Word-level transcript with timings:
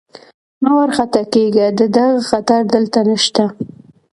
مه 0.61 0.71
وارخطا 0.77 1.21
کېږئ، 1.33 1.67
د 1.79 1.81
دغه 1.95 2.15
خطر 2.29 2.61
دلته 2.73 2.99
نشته. 3.09 3.43